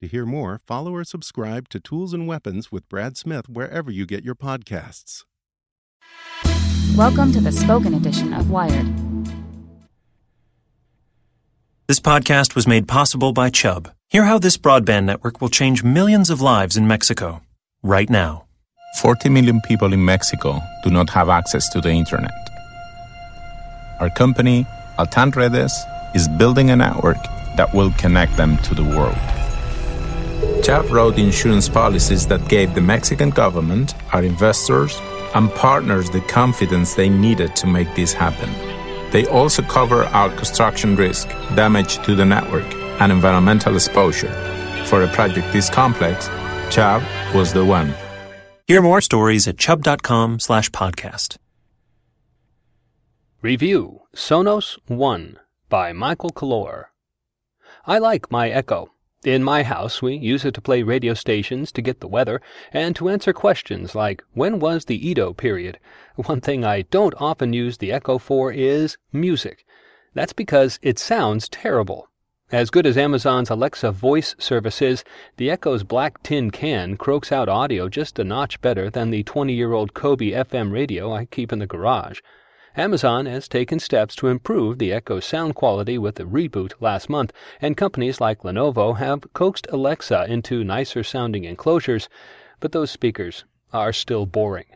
[0.00, 4.06] To hear more, follow or subscribe to Tools and Weapons with Brad Smith wherever you
[4.06, 5.24] get your podcasts.
[6.96, 8.86] Welcome to the spoken edition of Wired.
[11.86, 13.90] This podcast was made possible by Chubb.
[14.08, 17.42] Hear how this broadband network will change millions of lives in Mexico
[17.82, 18.46] right now.
[19.02, 22.32] 40 million people in Mexico do not have access to the internet.
[24.00, 24.64] Our company,
[24.98, 25.74] Altan Redes,
[26.14, 27.22] is building a network
[27.58, 29.18] that will connect them to the world.
[30.62, 35.00] Chubb wrote insurance policies that gave the Mexican government, our investors,
[35.34, 38.50] and partners the confidence they needed to make this happen.
[39.10, 42.66] They also cover our construction risk, damage to the network,
[43.00, 44.32] and environmental exposure.
[44.86, 46.28] For a project this complex,
[46.70, 47.02] Chubb
[47.34, 47.94] was the one.
[48.66, 51.36] Hear more stories at chubb.com slash podcast.
[53.42, 56.86] Review Sonos One by Michael Calore.
[57.86, 58.90] I like my Echo.
[59.24, 62.40] In my house, we use it to play radio stations to get the weather
[62.72, 65.78] and to answer questions like when was the Edo period?
[66.14, 69.66] One thing I don't often use the Echo for is music.
[70.14, 72.08] That's because it sounds terrible.
[72.50, 75.04] As good as Amazon's Alexa voice service is,
[75.36, 79.52] the Echo's black tin can croaks out audio just a notch better than the 20
[79.52, 82.20] year old Coby FM radio I keep in the garage.
[82.76, 87.32] Amazon has taken steps to improve the Echo's sound quality with a reboot last month,
[87.60, 92.08] and companies like Lenovo have coaxed Alexa into nicer sounding enclosures,
[92.60, 94.66] but those speakers are still boring.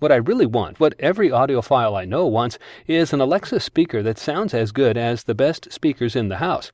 [0.00, 4.18] What I really want, what every audiophile I know wants, is an Alexa speaker that
[4.18, 6.72] sounds as good as the best speakers in the house.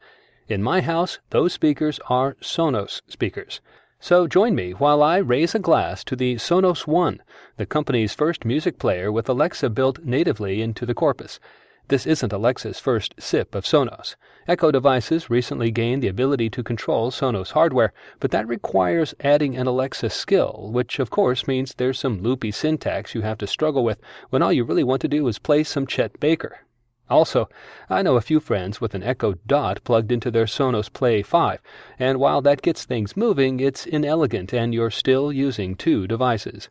[0.49, 3.61] In my house, those speakers are Sonos speakers.
[4.05, 7.23] So join me while I raise a glass to the Sonos One,
[7.57, 11.41] the company's first music player with Alexa built natively into the corpus.
[11.89, 14.17] This isn't Alexa's first sip of Sonos.
[14.47, 19.67] Echo devices recently gained the ability to control Sonos hardware, but that requires adding an
[19.67, 24.03] Alexa skill, which of course means there's some loopy syntax you have to struggle with
[24.29, 26.59] when all you really want to do is play some Chet Baker.
[27.11, 27.49] Also,
[27.91, 31.61] I know a few friends with an Echo Dot plugged into their Sonos Play 5,
[31.99, 36.71] and while that gets things moving, it's inelegant and you're still using two devices.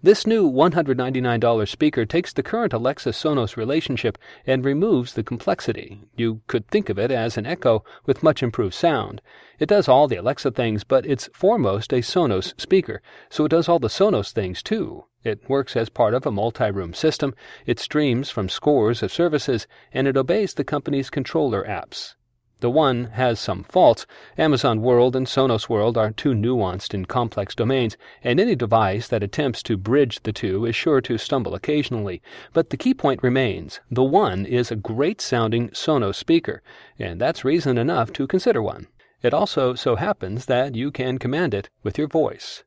[0.00, 4.16] This new $199 speaker takes the current Alexa Sonos relationship
[4.46, 6.02] and removes the complexity.
[6.16, 9.20] You could think of it as an Echo with much improved sound.
[9.58, 13.68] It does all the Alexa things, but it's foremost a Sonos speaker, so it does
[13.68, 15.06] all the Sonos things too.
[15.24, 17.34] It works as part of a multi-room system,
[17.66, 22.14] it streams from scores of services, and it obeys the company's controller apps.
[22.60, 24.04] The one has some faults.
[24.36, 29.22] Amazon World and Sonos World are two nuanced and complex domains, and any device that
[29.22, 32.20] attempts to bridge the two is sure to stumble occasionally.
[32.52, 36.62] But the key point remains the one is a great sounding Sonos speaker,
[36.98, 38.88] and that's reason enough to consider one.
[39.22, 42.64] It also so happens that you can command it with your voice.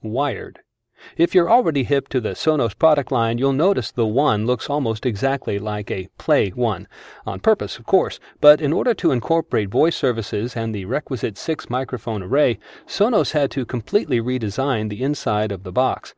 [0.00, 0.60] Wired.
[1.16, 5.04] If you're already hip to the Sonos product line, you'll notice the One looks almost
[5.04, 6.88] exactly like a Play One.
[7.26, 11.68] On purpose, of course, but in order to incorporate voice services and the requisite six
[11.68, 16.14] microphone array, Sonos had to completely redesign the inside of the box.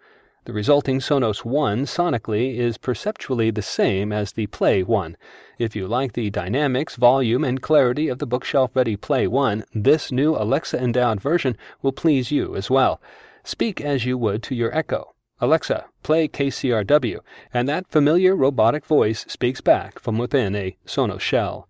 [0.46, 5.16] The resulting Sonos One sonically is perceptually the same as the Play One.
[5.58, 10.12] If you like the dynamics, volume, and clarity of the bookshelf ready Play One, this
[10.12, 13.00] new Alexa endowed version will please you as well.
[13.46, 15.14] Speak as you would to your Echo.
[15.38, 17.20] Alexa, play KCRW,
[17.52, 21.69] and that familiar robotic voice speaks back from within a Sonos shell.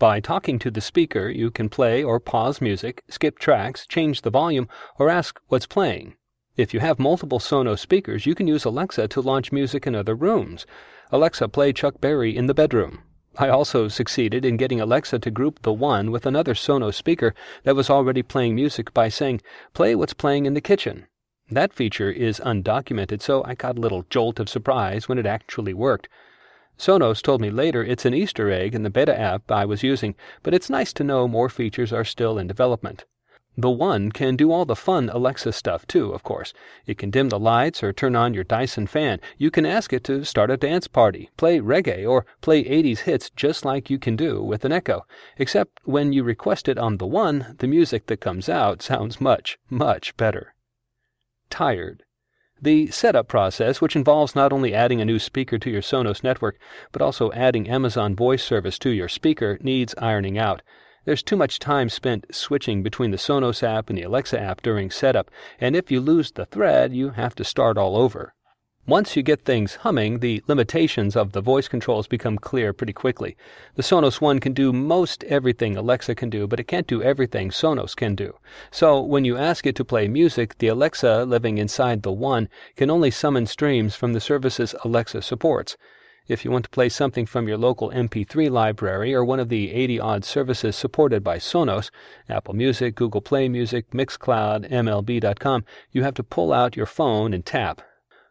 [0.00, 4.30] By talking to the speaker, you can play or pause music, skip tracks, change the
[4.30, 4.68] volume,
[4.98, 6.16] or ask what's playing.
[6.56, 10.16] If you have multiple Sonos speakers, you can use Alexa to launch music in other
[10.16, 10.66] rooms.
[11.12, 13.04] Alexa, play Chuck Berry in the bedroom.
[13.38, 17.34] I also succeeded in getting Alexa to group the one with another Sonos speaker
[17.64, 19.42] that was already playing music by saying,
[19.74, 21.06] Play what's playing in the kitchen.
[21.50, 25.74] That feature is undocumented, so I got a little jolt of surprise when it actually
[25.74, 26.08] worked.
[26.78, 30.14] Sonos told me later it's an Easter egg in the beta app I was using,
[30.42, 33.04] but it's nice to know more features are still in development.
[33.58, 36.52] The One can do all the fun Alexa stuff too, of course.
[36.86, 39.18] It can dim the lights or turn on your Dyson fan.
[39.38, 43.30] You can ask it to start a dance party, play reggae, or play 80s hits
[43.30, 45.06] just like you can do with an Echo.
[45.38, 49.58] Except when you request it on the One, the music that comes out sounds much,
[49.70, 50.54] much better.
[51.48, 52.02] Tired.
[52.60, 56.58] The setup process, which involves not only adding a new speaker to your Sonos network,
[56.92, 60.60] but also adding Amazon Voice Service to your speaker, needs ironing out.
[61.06, 64.90] There's too much time spent switching between the Sonos app and the Alexa app during
[64.90, 65.30] setup,
[65.60, 68.34] and if you lose the thread, you have to start all over.
[68.88, 73.36] Once you get things humming, the limitations of the voice controls become clear pretty quickly.
[73.76, 77.50] The Sonos One can do most everything Alexa can do, but it can't do everything
[77.50, 78.34] Sonos can do.
[78.72, 82.90] So when you ask it to play music, the Alexa living inside the One can
[82.90, 85.76] only summon streams from the services Alexa supports.
[86.28, 89.70] If you want to play something from your local MP3 library or one of the
[89.70, 91.90] 80 odd services supported by Sonos,
[92.28, 97.46] Apple Music, Google Play Music, Mixcloud, MLB.com, you have to pull out your phone and
[97.46, 97.80] tap.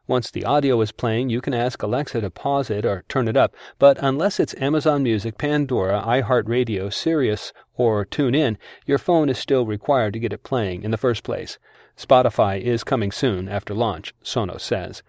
[0.08, 3.38] Once the audio is playing, you can ask Alexa to pause it or turn it
[3.38, 9.66] up, but unless it's Amazon Music, Pandora, iHeartRadio, Sirius, or TuneIn, your phone is still
[9.66, 11.58] required to get it playing in the first place.
[11.98, 15.02] Spotify is coming soon after launch, Sonos says.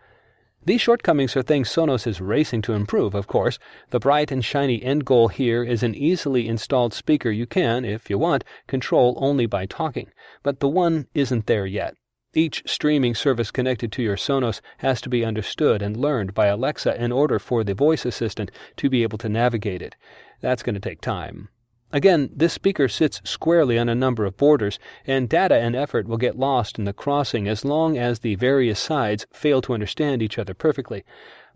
[0.66, 3.56] These shortcomings are things Sonos is racing to improve, of course.
[3.90, 8.10] The bright and shiny end goal here is an easily installed speaker you can, if
[8.10, 10.10] you want, control only by talking.
[10.42, 11.94] But the one isn't there yet.
[12.34, 17.00] Each streaming service connected to your Sonos has to be understood and learned by Alexa
[17.00, 19.94] in order for the voice assistant to be able to navigate it.
[20.40, 21.48] That's going to take time.
[21.96, 26.18] Again, this speaker sits squarely on a number of borders, and data and effort will
[26.18, 30.38] get lost in the crossing as long as the various sides fail to understand each
[30.38, 31.06] other perfectly.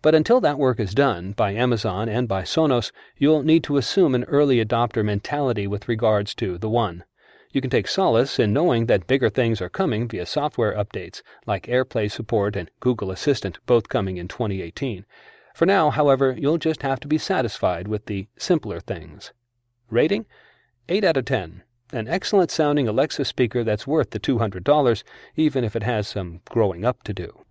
[0.01, 4.15] But until that work is done, by Amazon and by Sonos, you'll need to assume
[4.15, 7.05] an early adopter mentality with regards to the One.
[7.53, 11.67] You can take solace in knowing that bigger things are coming via software updates, like
[11.67, 15.05] AirPlay support and Google Assistant, both coming in 2018.
[15.55, 19.35] For now, however, you'll just have to be satisfied with the simpler things.
[19.91, 20.25] Rating
[20.89, 21.63] 8 out of 10.
[21.93, 25.03] An excellent sounding Alexa speaker that's worth the $200,
[25.35, 27.45] even if it has some growing up to do.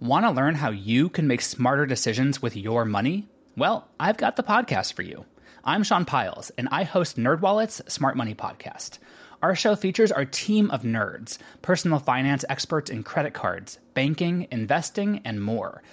[0.00, 3.28] Want to learn how you can make smarter decisions with your money?
[3.56, 5.26] Well, I've got the podcast for you.
[5.64, 8.98] I'm Sean Pyles, and I host NerdWallet's Smart Money Podcast.
[9.42, 15.20] Our show features our team of nerds, personal finance experts in credit cards, banking, investing,
[15.26, 15.82] and more–